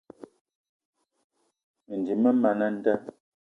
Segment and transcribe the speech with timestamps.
[1.85, 2.93] Mendim man a nda.